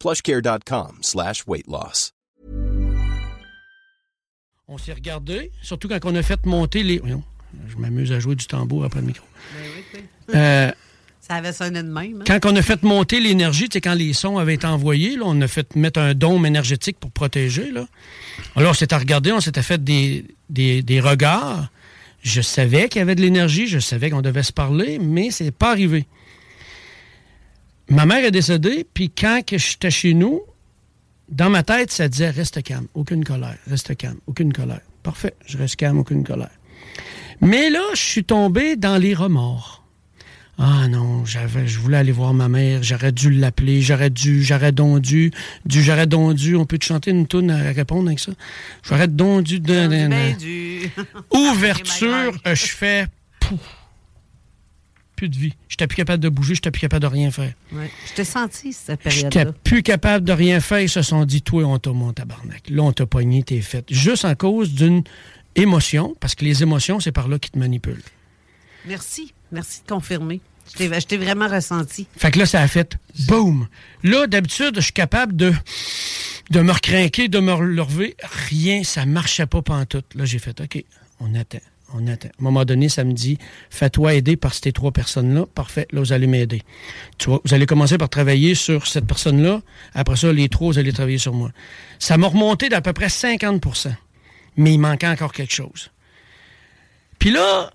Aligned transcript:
plushcare.com 0.00 0.98
slash 1.02 1.44
weight 1.46 1.66
loss. 1.68 2.12
On 4.66 4.78
s'est 4.78 4.92
regardé, 4.92 5.50
surtout 5.62 5.88
quand 5.88 5.98
on 6.04 6.14
a 6.14 6.22
fait 6.22 6.44
monter 6.46 6.82
les... 6.82 7.02
Je 7.68 7.76
m'amuse 7.76 8.12
à 8.12 8.20
jouer 8.20 8.36
du 8.36 8.46
tambour 8.46 8.84
après 8.84 9.00
le 9.00 9.06
micro. 9.08 9.26
Euh, 10.34 10.70
Ça 11.20 11.34
avait 11.34 11.52
sonné 11.52 11.82
de 11.82 11.88
même. 11.88 12.20
hein? 12.20 12.24
quand 12.26 12.46
on 12.46 12.54
a 12.54 12.62
fait 12.62 12.80
monter 12.84 13.18
l'énergie, 13.18 13.68
tu 13.68 13.74
sais, 13.74 13.80
quand 13.80 13.94
les 13.94 14.12
sons 14.12 14.38
avaient 14.38 14.54
été 14.54 14.68
envoyés, 14.68 15.16
là, 15.16 15.24
on 15.26 15.40
a 15.40 15.48
fait 15.48 15.74
mettre 15.74 15.98
un 15.98 16.14
dôme 16.14 16.46
énergétique 16.46 16.98
pour 17.00 17.10
protéger. 17.10 17.72
Là. 17.72 17.86
Alors, 18.54 18.70
on 18.70 18.74
s'était 18.74 18.96
regardé, 18.96 19.32
on 19.32 19.40
s'était 19.40 19.62
fait 19.64 19.82
des, 19.82 20.24
des, 20.48 20.82
des 20.82 21.00
regards. 21.00 21.68
Je 22.22 22.40
savais 22.40 22.88
qu'il 22.88 23.00
y 23.00 23.02
avait 23.02 23.16
de 23.16 23.22
l'énergie, 23.22 23.66
je 23.66 23.80
savais 23.80 24.10
qu'on 24.10 24.22
devait 24.22 24.44
se 24.44 24.52
parler, 24.52 25.00
mais 25.00 25.32
c'est 25.32 25.50
pas 25.50 25.70
arrivé. 25.72 26.06
Ma 27.90 28.06
mère 28.06 28.24
est 28.24 28.30
décédée, 28.30 28.86
puis 28.94 29.10
quand 29.10 29.42
que 29.44 29.58
j'étais 29.58 29.90
chez 29.90 30.14
nous, 30.14 30.40
dans 31.28 31.50
ma 31.50 31.62
tête, 31.62 31.90
ça 31.90 32.08
disait 32.08 32.30
reste 32.30 32.62
calme, 32.62 32.86
aucune 32.94 33.24
colère, 33.24 33.56
reste 33.68 33.96
calme, 33.96 34.18
aucune 34.26 34.52
colère. 34.52 34.80
Parfait, 35.02 35.34
je 35.46 35.58
reste 35.58 35.76
calme, 35.76 35.98
aucune 35.98 36.24
colère. 36.24 36.50
Mais 37.40 37.68
là, 37.70 37.82
je 37.94 38.00
suis 38.00 38.24
tombé 38.24 38.76
dans 38.76 38.96
les 38.96 39.14
remords. 39.14 39.84
Ah 40.62 40.88
non, 40.88 41.24
j'avais, 41.24 41.66
je 41.66 41.78
voulais 41.78 41.96
aller 41.96 42.12
voir 42.12 42.34
ma 42.34 42.48
mère, 42.48 42.82
j'aurais 42.82 43.12
dû 43.12 43.30
l'appeler, 43.30 43.80
j'aurais 43.80 44.10
dû, 44.10 44.42
j'aurais 44.44 44.72
donc 44.72 45.00
dû, 45.00 45.32
du 45.64 45.82
j'aurais 45.82 46.06
donc 46.06 46.34
dû, 46.34 46.54
on 46.54 46.66
peut 46.66 46.76
te 46.76 46.84
chanter 46.84 47.10
une 47.12 47.26
toune 47.26 47.50
à 47.50 47.72
répondre 47.72 48.08
avec 48.08 48.18
ça? 48.20 48.32
J'aurais 48.82 49.08
donc 49.08 49.44
dû, 49.44 49.58
de, 49.58 49.86
de- 51.30 51.34
ouverture, 51.34 52.34
je 52.44 52.66
fais, 52.66 53.06
pouf, 53.40 53.58
plus 55.20 55.28
de 55.28 55.36
vie. 55.36 55.52
J'étais 55.68 55.86
plus 55.86 55.96
capable 55.96 56.22
de 56.22 56.30
bouger, 56.30 56.54
j'étais 56.54 56.70
plus 56.70 56.80
capable 56.80 57.02
de 57.02 57.06
rien 57.08 57.30
faire. 57.30 57.52
Ouais. 57.72 57.90
Je 58.08 58.14
t'ai 58.14 58.24
senti, 58.24 58.72
cette 58.72 59.00
J'étais 59.04 59.28
période-là. 59.28 59.52
plus 59.64 59.82
capable 59.82 60.24
de 60.24 60.32
rien 60.32 60.60
faire. 60.60 60.80
Ils 60.80 60.88
se 60.88 61.02
sont 61.02 61.26
dit, 61.26 61.42
toi, 61.42 61.64
on 61.64 61.78
t'a 61.78 61.92
mon 61.92 62.14
tabarnak. 62.14 62.62
Là, 62.70 62.82
on 62.84 62.92
t'a 62.92 63.04
pogné, 63.04 63.42
t'es 63.42 63.60
fait. 63.60 63.84
Juste 63.92 64.24
en 64.24 64.34
cause 64.34 64.72
d'une 64.72 65.02
émotion, 65.56 66.16
parce 66.20 66.34
que 66.34 66.44
les 66.46 66.62
émotions, 66.62 67.00
c'est 67.00 67.12
par 67.12 67.28
là 67.28 67.38
qu'ils 67.38 67.50
te 67.50 67.58
manipulent. 67.58 68.02
Merci. 68.86 69.34
Merci 69.52 69.82
de 69.86 69.92
confirmer. 69.92 70.40
Je 70.72 70.78
t'ai- 70.78 71.00
je 71.00 71.06
t'ai 71.06 71.18
vraiment 71.18 71.48
ressenti. 71.48 72.06
Fait 72.16 72.30
que 72.30 72.38
là, 72.38 72.46
ça 72.46 72.62
a 72.62 72.68
fait 72.68 72.96
boum. 73.26 73.68
Là, 74.02 74.26
d'habitude, 74.26 74.76
je 74.76 74.80
suis 74.80 74.92
capable 74.92 75.36
de, 75.36 75.52
de 76.50 76.60
me 76.62 76.72
recrinquer, 76.72 77.28
de 77.28 77.40
me 77.40 77.52
relever. 77.52 78.16
Rien, 78.48 78.84
ça 78.84 79.04
marchait 79.04 79.46
pas 79.46 79.60
pantoute. 79.60 80.06
Là, 80.14 80.24
j'ai 80.24 80.38
fait, 80.38 80.58
OK, 80.60 80.82
on 81.20 81.34
attend, 81.34 81.58
on. 81.94 82.06
À 82.06 82.12
un 82.12 82.16
moment 82.38 82.64
donné, 82.64 82.88
ça 82.88 83.04
me 83.04 83.12
dit, 83.12 83.38
fais-toi 83.70 84.14
aider 84.14 84.36
par 84.36 84.54
ces 84.54 84.72
trois 84.72 84.92
personnes-là. 84.92 85.46
Parfait, 85.54 85.86
là, 85.92 86.00
vous 86.00 86.12
allez 86.12 86.26
m'aider. 86.26 86.62
Tu 87.18 87.28
vois, 87.30 87.40
vous 87.44 87.54
allez 87.54 87.66
commencer 87.66 87.98
par 87.98 88.08
travailler 88.08 88.54
sur 88.54 88.86
cette 88.86 89.06
personne-là. 89.06 89.62
Après 89.94 90.16
ça, 90.16 90.32
les 90.32 90.48
trois, 90.48 90.68
vous 90.68 90.78
allez 90.78 90.92
travailler 90.92 91.18
sur 91.18 91.34
moi. 91.34 91.50
Ça 91.98 92.16
m'a 92.16 92.28
remonté 92.28 92.68
d'à 92.68 92.80
peu 92.80 92.92
près 92.92 93.08
50% 93.08 93.92
Mais 94.56 94.74
il 94.74 94.78
manquait 94.78 95.08
encore 95.08 95.32
quelque 95.32 95.54
chose. 95.54 95.90
Puis 97.18 97.30
là, 97.30 97.72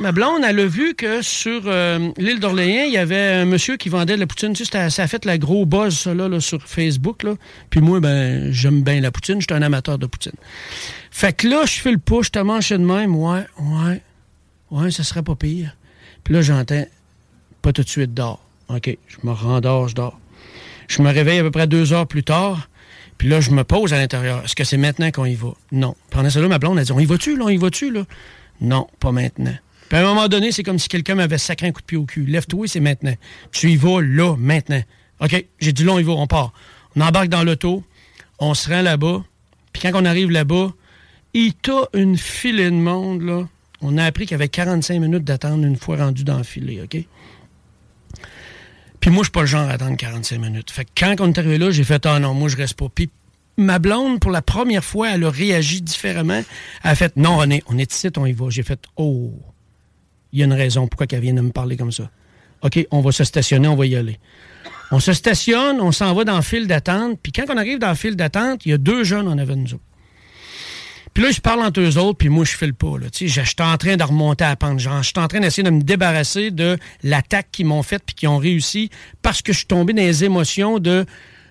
ma 0.00 0.12
blonde, 0.12 0.42
elle 0.46 0.60
a 0.60 0.66
vu 0.66 0.94
que 0.94 1.22
sur 1.22 1.62
euh, 1.66 2.10
l'île 2.16 2.40
d'Orléans, 2.40 2.84
il 2.86 2.92
y 2.92 2.98
avait 2.98 3.34
un 3.34 3.44
monsieur 3.44 3.76
qui 3.76 3.88
vendait 3.88 4.14
de 4.14 4.20
la 4.20 4.26
poutine. 4.26 4.52
Tu 4.52 4.64
ça 4.64 4.84
a 4.84 5.06
fait 5.06 5.24
la 5.24 5.38
gros 5.38 5.66
buzz, 5.66 6.08
sur 6.40 6.62
Facebook. 6.62 7.24
Puis 7.70 7.80
moi, 7.80 8.00
ben, 8.00 8.52
j'aime 8.52 8.82
bien 8.82 9.00
la 9.00 9.10
poutine. 9.10 9.40
Je 9.40 9.46
suis 9.48 9.58
un 9.58 9.62
amateur 9.62 9.98
de 9.98 10.06
poutine. 10.06 10.32
Fait 11.10 11.32
que 11.32 11.48
là, 11.48 11.64
je 11.66 11.80
fais 11.80 11.90
le 11.90 11.98
push, 11.98 12.28
je 12.32 12.40
mange 12.40 12.68
de 12.68 12.76
même. 12.76 13.16
Ouais, 13.16 13.44
ouais, 13.58 14.02
ouais, 14.70 14.90
ça 14.90 15.02
serait 15.02 15.22
pas 15.22 15.34
pire. 15.34 15.76
Puis 16.22 16.34
là, 16.34 16.42
j'entends, 16.42 16.86
pas 17.62 17.72
tout 17.72 17.82
de 17.82 17.88
suite, 17.88 18.14
dors. 18.14 18.44
OK, 18.68 18.96
je 19.06 19.16
me 19.24 19.32
rendors, 19.32 19.88
je 19.88 19.94
dors. 19.94 20.18
Je 20.88 21.02
me 21.02 21.10
réveille 21.10 21.38
à 21.38 21.42
peu 21.42 21.50
près 21.50 21.66
deux 21.66 21.92
heures 21.92 22.06
plus 22.06 22.22
tard. 22.22 22.68
Puis 23.16 23.28
là, 23.28 23.40
je 23.40 23.50
me 23.50 23.64
pose 23.64 23.92
à 23.92 23.98
l'intérieur. 23.98 24.44
Est-ce 24.44 24.54
que 24.54 24.64
c'est 24.64 24.76
maintenant 24.76 25.10
qu'on 25.10 25.24
y 25.24 25.34
va? 25.34 25.54
Non. 25.72 25.96
Pendant 26.10 26.28
là, 26.28 26.48
ma 26.48 26.58
blonde 26.58 26.78
a 26.78 26.84
dit, 26.84 26.92
on 26.92 27.00
y 27.00 27.04
va-tu, 27.04 27.36
là? 27.36 27.46
On 27.46 27.48
y 27.48 27.56
va-tu, 27.56 27.90
là? 27.90 28.04
Non, 28.60 28.86
pas 29.00 29.10
maintenant. 29.10 29.56
Puis 29.88 29.98
à 29.98 30.00
un 30.00 30.04
moment 30.04 30.28
donné, 30.28 30.52
c'est 30.52 30.62
comme 30.62 30.78
si 30.78 30.88
quelqu'un 30.88 31.14
m'avait 31.14 31.38
sacré 31.38 31.66
un 31.66 31.72
coup 31.72 31.80
de 31.80 31.86
pied 31.86 31.96
au 31.96 32.04
cul. 32.04 32.26
Lève-toi, 32.26 32.66
c'est 32.68 32.80
maintenant. 32.80 33.14
Tu 33.52 33.70
y 33.70 33.76
vas 33.76 34.00
là, 34.00 34.36
maintenant. 34.36 34.82
OK, 35.20 35.44
j'ai 35.60 35.72
dit 35.72 35.84
là, 35.84 35.92
on 35.92 35.98
y 35.98 36.02
va, 36.02 36.12
on 36.12 36.26
part. 36.26 36.52
On 36.96 37.00
embarque 37.00 37.28
dans 37.28 37.42
l'auto, 37.42 37.84
on 38.38 38.54
se 38.54 38.68
rend 38.68 38.82
là-bas. 38.82 39.24
Puis 39.72 39.82
quand 39.82 39.92
on 39.94 40.04
arrive 40.04 40.30
là-bas, 40.30 40.72
il 41.34 41.54
t'a 41.54 41.88
une 41.94 42.16
filée 42.16 42.70
de 42.70 42.76
monde, 42.76 43.22
là. 43.22 43.48
On 43.80 43.96
a 43.96 44.04
appris 44.04 44.24
qu'il 44.24 44.32
y 44.32 44.34
avait 44.34 44.48
45 44.48 45.00
minutes 45.00 45.24
d'attente 45.24 45.62
une 45.62 45.76
fois 45.76 45.96
rendu 45.98 46.24
dans 46.24 46.38
le 46.38 46.42
filet, 46.42 46.80
OK? 46.82 47.04
Puis 49.00 49.10
moi, 49.10 49.20
je 49.20 49.26
suis 49.26 49.32
pas 49.32 49.42
le 49.42 49.46
genre 49.46 49.68
à 49.68 49.72
attendre 49.72 49.96
45 49.96 50.38
minutes. 50.40 50.70
Fait 50.70 50.84
que 50.84 50.90
quand 50.96 51.14
on 51.20 51.28
est 51.28 51.38
arrivé 51.38 51.58
là, 51.58 51.70
j'ai 51.70 51.84
fait 51.84 52.04
Ah 52.06 52.18
non, 52.18 52.34
moi, 52.34 52.48
je 52.48 52.56
reste 52.56 52.74
pas. 52.74 52.88
Puis 52.92 53.08
ma 53.56 53.78
blonde, 53.78 54.18
pour 54.20 54.32
la 54.32 54.42
première 54.42 54.84
fois, 54.84 55.10
elle 55.14 55.24
a 55.24 55.30
réagi 55.30 55.80
différemment. 55.80 56.42
Elle 56.82 56.90
a 56.90 56.94
fait 56.96 57.16
Non, 57.16 57.36
René, 57.36 57.62
on 57.68 57.78
est 57.78 57.92
ici, 57.92 58.08
on 58.16 58.26
y 58.26 58.32
va. 58.32 58.46
J'ai 58.50 58.64
fait 58.64 58.80
Oh, 58.96 59.32
il 60.32 60.40
y 60.40 60.42
a 60.42 60.44
une 60.44 60.52
raison 60.52 60.86
pourquoi 60.86 61.06
elle 61.10 61.20
vient 61.20 61.34
de 61.34 61.40
me 61.40 61.52
parler 61.52 61.76
comme 61.76 61.92
ça. 61.92 62.10
OK, 62.62 62.86
on 62.90 63.00
va 63.00 63.12
se 63.12 63.24
stationner, 63.24 63.68
on 63.68 63.76
va 63.76 63.86
y 63.86 63.96
aller. 63.96 64.18
On 64.90 65.00
se 65.00 65.12
stationne, 65.12 65.80
on 65.80 65.92
s'en 65.92 66.14
va 66.14 66.24
dans 66.24 66.36
le 66.36 66.42
fil 66.42 66.66
d'attente. 66.66 67.18
Puis 67.22 67.32
quand 67.32 67.44
on 67.48 67.56
arrive 67.56 67.78
dans 67.78 67.90
le 67.90 67.94
fil 67.94 68.16
d'attente, 68.16 68.64
il 68.64 68.70
y 68.70 68.72
a 68.72 68.78
deux 68.78 69.04
jeunes 69.04 69.28
en 69.28 69.38
avant 69.38 69.54
de 69.54 69.60
nous 69.60 69.74
autres. 69.74 69.82
Puis 71.14 71.22
là, 71.24 71.30
je 71.30 71.40
parle 71.40 71.62
entre 71.62 71.80
eux 71.80 71.98
autres, 71.98 72.18
puis 72.18 72.28
moi, 72.28 72.44
je 72.44 72.56
fais 72.56 72.66
le 72.66 72.72
pas. 72.72 72.94
Je 73.12 73.26
suis 73.26 73.42
en 73.60 73.76
train 73.76 73.96
de 73.96 74.04
remonter 74.04 74.44
à 74.44 74.50
la 74.50 74.56
pente. 74.56 74.78
Je 74.78 74.88
suis 75.02 75.18
en 75.18 75.26
train 75.26 75.40
d'essayer 75.40 75.62
de 75.62 75.70
me 75.70 75.82
débarrasser 75.82 76.50
de 76.50 76.78
l'attaque 77.02 77.48
qu'ils 77.50 77.66
m'ont 77.66 77.82
faite 77.82 78.02
puis 78.06 78.14
qu'ils 78.14 78.28
ont 78.28 78.38
réussi 78.38 78.90
parce 79.20 79.42
que 79.42 79.52
je 79.52 79.58
suis 79.58 79.66
tombé 79.66 79.92
dans 79.92 80.02
les 80.02 80.24
émotions 80.24 80.78
de 80.78 81.06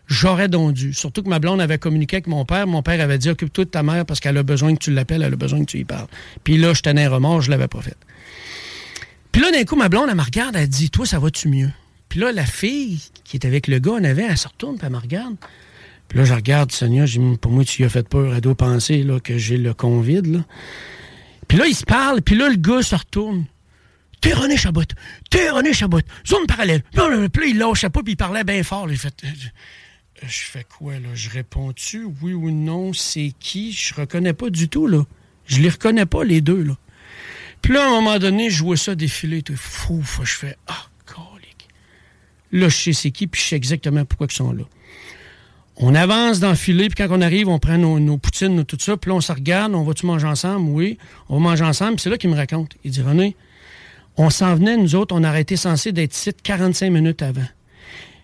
j'aurais 0.08 0.48
dû. 0.48 0.94
Surtout 0.94 1.22
que 1.22 1.30
ma 1.30 1.40
blonde 1.40 1.60
avait 1.62 1.78
communiqué 1.78 2.18
avec 2.18 2.28
mon 2.28 2.46
père. 2.46 2.66
Mon 2.66 2.82
père 2.82 3.02
avait 3.02 3.18
dit 3.18 3.30
occupe-toi 3.30 3.66
de 3.66 3.70
ta 3.70 3.84
mère 3.84 4.06
parce 4.06 4.20
qu'elle 4.20 4.38
a 4.38 4.44
besoin 4.44 4.74
que 4.74 4.80
tu 4.80 4.92
l'appelles, 4.92 5.22
elle 5.22 5.34
a 5.34 5.38
besoin 5.38 5.60
que 5.60 5.66
tu 5.66 5.80
y 5.80 5.84
parles. 5.84 6.08
Puis 6.44 6.58
là, 6.58 6.74
je 6.74 6.82
tenais 6.82 7.06
un 7.06 7.10
remords, 7.10 7.42
je 7.42 7.52
l'avais 7.52 7.68
pas 7.68 7.82
fait. 7.82 7.98
Puis 9.38 9.46
là, 9.46 9.52
d'un 9.52 9.66
coup, 9.66 9.76
ma 9.76 9.88
blonde, 9.88 10.08
elle 10.10 10.16
me 10.16 10.24
regarde, 10.24 10.56
elle 10.56 10.68
dit 10.68 10.90
Toi, 10.90 11.06
ça 11.06 11.20
va-tu 11.20 11.48
mieux? 11.48 11.70
Puis 12.10 12.20
là, 12.20 12.32
la 12.32 12.44
fille 12.44 13.00
qui 13.24 13.38
est 13.38 13.46
avec 13.46 13.68
le 13.68 13.78
gars 13.78 13.92
en 13.92 14.04
avant, 14.04 14.26
elle 14.28 14.36
se 14.36 14.48
retourne, 14.48 14.78
puis 14.78 14.88
elle 14.88 14.94
me 14.94 14.98
regarde. 14.98 15.36
Puis 16.08 16.18
là, 16.18 16.26
je 16.26 16.34
regarde 16.34 16.72
Sonia, 16.72 17.06
j'ai 17.06 17.20
dit, 17.20 17.38
pour 17.38 17.52
moi, 17.52 17.64
tu 17.64 17.84
y 17.84 17.86
as 17.86 17.90
fait 17.90 18.10
peur. 18.10 18.34
Elle 18.34 18.42
doit 18.42 18.56
penser 18.56 19.04
là, 19.04 19.20
que 19.20 19.38
j'ai 19.38 19.58
le 19.58 19.76
convide. 19.76 20.26
Là. 20.26 20.40
Puis 21.48 21.60
là, 21.60 21.68
il 21.68 21.76
se 21.76 21.84
parle, 21.84 22.24
puis 22.24 22.36
là, 22.36 22.50
le 22.50 22.56
gars 22.56 22.82
se 22.82 22.96
retourne. 22.96 23.46
T'es 24.22 24.34
René 24.34 24.58
Chabot, 24.58 24.82
t'es 25.30 25.52
René 25.52 25.72
Chabot, 25.72 26.02
zone 26.28 26.48
parallèle. 26.48 26.82
Puis 26.92 27.00
là, 27.00 27.46
il 27.46 27.60
lâchait 27.60 27.92
pas, 27.92 28.02
puis 28.02 28.14
il 28.14 28.18
parlait 28.18 28.44
bien 28.44 28.64
fort. 28.64 28.90
Il 28.90 28.98
fait, 28.98 29.24
euh, 29.24 30.26
je 30.28 30.46
fais 30.46 30.64
quoi, 30.64 30.94
là? 30.94 31.10
Je 31.14 31.30
réponds-tu, 31.30 32.08
oui 32.24 32.34
ou 32.34 32.50
non? 32.50 32.92
C'est 32.92 33.34
qui? 33.40 33.72
Je 33.72 33.94
reconnais 33.94 34.34
pas 34.34 34.50
du 34.50 34.68
tout, 34.68 34.88
là. 34.88 35.06
Je 35.46 35.60
les 35.60 35.70
reconnais 35.70 36.08
pas, 36.08 36.24
les 36.24 36.42
deux, 36.42 36.64
là. 36.64 36.76
Puis 37.62 37.74
là, 37.74 37.84
à 37.84 37.88
un 37.88 37.92
moment 37.92 38.20
donné, 38.20 38.50
je 38.50 38.64
vois 38.64 38.78
ça 38.78 38.96
défiler. 38.96 39.42
T'es 39.42 39.56
fou, 39.56 40.04
je 40.24 40.32
fais, 40.32 40.58
ah, 40.68 40.86
colique. 41.06 41.68
Là, 42.52 42.70
je 42.70 42.76
sais 42.76 42.94
c'est 42.94 43.12
qui, 43.12 43.28
puis 43.28 43.42
je 43.42 43.48
sais 43.48 43.56
exactement 43.56 44.06
pourquoi 44.06 44.28
ils 44.30 44.36
sont 44.36 44.52
là. 44.52 44.64
On 45.80 45.94
avance 45.94 46.40
dans 46.40 46.50
le 46.50 46.56
filet, 46.56 46.88
puis 46.90 46.96
quand 46.96 47.16
on 47.16 47.22
arrive, 47.22 47.50
on 47.50 47.60
prend 47.60 47.78
nos, 47.78 48.18
poutines, 48.18 48.56
nos 48.56 48.64
tout 48.64 48.78
ça, 48.80 48.98
puis 48.98 49.10
là, 49.10 49.16
on 49.16 49.22
se 49.22 49.32
regarde, 49.32 49.76
on 49.76 49.84
va-tu 49.84 50.08
manger 50.08 50.26
ensemble? 50.26 50.70
Oui, 50.72 50.98
on 51.30 51.36
va 51.36 51.50
manger 51.50 51.66
ensemble. 51.66 51.96
Puis 51.96 52.04
c'est 52.04 52.10
là 52.10 52.18
qu'il 52.18 52.32
me 52.32 52.36
raconte. 52.36 52.76
Il 52.84 52.92
dit, 52.92 53.02
René, 53.02 53.36
on 54.18 54.32
s'en 54.32 54.56
venait, 54.56 54.76
nous 54.76 54.96
autres, 54.96 55.16
on 55.16 55.24
aurait 55.24 55.42
été 55.42 55.56
censé 55.56 55.92
d'être 55.92 56.16
ici 56.16 56.32
45 56.34 56.90
minutes 56.90 57.22
avant. 57.22 57.46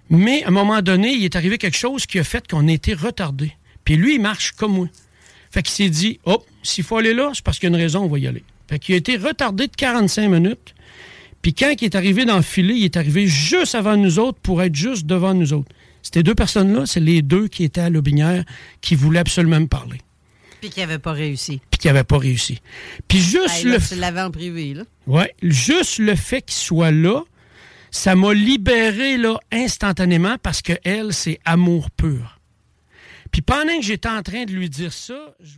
Mais 0.09 0.44
à 0.44 0.47
un 0.47 0.51
moment 0.51 0.81
donné, 0.81 1.13
il 1.13 1.24
est 1.24 1.35
arrivé 1.35 1.59
quelque 1.59 1.77
chose 1.77 2.07
qui 2.07 2.18
a 2.18 2.24
fait 2.24 2.47
qu'on 2.47 2.68
a 2.68 2.71
été 2.71 2.95
retardé. 2.95 3.53
Puis 3.85 3.97
lui, 3.97 4.15
il 4.15 4.21
marche 4.21 4.53
comme 4.53 4.74
moi. 4.74 4.88
Fait 5.51 5.62
qu'il 5.62 5.74
s'est 5.74 5.89
dit, 5.89 6.19
oh, 6.25 6.44
s'il 6.63 6.83
faut 6.83 6.97
aller 6.97 7.13
là, 7.13 7.31
c'est 7.35 7.44
parce 7.44 7.59
qu'il 7.59 7.69
y 7.69 7.71
a 7.71 7.75
une 7.75 7.81
raison, 7.81 8.03
on 8.03 8.07
va 8.07 8.18
y 8.18 8.25
aller. 8.25 8.44
Fait 8.73 8.79
qu'il 8.79 8.95
a 8.95 8.97
été 8.97 9.17
retardé 9.17 9.67
de 9.67 9.75
45 9.75 10.29
minutes. 10.29 10.73
Puis 11.43 11.53
quand 11.53 11.71
il 11.79 11.85
est 11.85 11.93
arrivé 11.93 12.25
dans 12.25 12.37
le 12.37 12.41
filet, 12.41 12.73
il 12.75 12.85
est 12.85 12.97
arrivé 12.97 13.27
juste 13.27 13.75
avant 13.75 13.95
nous 13.95 14.17
autres 14.17 14.39
pour 14.39 14.63
être 14.63 14.73
juste 14.73 15.05
devant 15.05 15.35
nous 15.35 15.53
autres. 15.53 15.69
Ces 16.01 16.23
deux 16.23 16.33
personnes-là, 16.33 16.87
c'est 16.87 16.99
les 16.99 17.21
deux 17.21 17.47
qui 17.47 17.65
étaient 17.65 17.81
à 17.81 17.91
l'Aubinière 17.91 18.43
qui 18.81 18.95
voulaient 18.95 19.19
absolument 19.19 19.59
me 19.59 19.67
parler. 19.67 19.99
Puis 20.59 20.71
qui 20.71 20.79
n'avaient 20.79 20.97
pas 20.97 21.11
réussi. 21.11 21.61
Puis 21.69 21.77
qui 21.77 21.85
n'avaient 21.85 22.03
pas 22.03 22.17
réussi. 22.17 22.61
Puis 23.07 23.19
juste 23.19 23.59
Hey, 23.59 23.65
là, 23.65 23.77
le 23.77 23.87
tu 23.87 23.93
l'avais 23.93 24.21
en 24.21 24.31
privé, 24.31 24.73
là. 24.73 24.85
Ouais, 25.05 25.31
juste 25.43 25.99
le 25.99 26.15
fait 26.15 26.41
qu'il 26.41 26.55
soit 26.55 26.89
là, 26.89 27.21
ça 27.91 28.15
m'a 28.15 28.33
libéré 28.33 29.17
là 29.17 29.37
instantanément 29.51 30.37
parce 30.41 30.63
que 30.63 30.73
elle, 30.83 31.13
c'est 31.13 31.39
amour 31.45 31.91
pur. 31.91 32.39
Puis 33.29 33.43
pendant 33.43 33.77
que 33.77 33.83
j'étais 33.83 34.09
en 34.09 34.23
train 34.23 34.45
de 34.45 34.51
lui 34.51 34.67
dire 34.67 34.93
ça, 34.93 35.35
je... 35.43 35.57